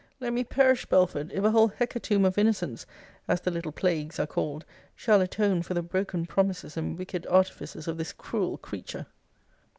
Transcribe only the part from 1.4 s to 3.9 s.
a whole hecatomb of innocents, as the little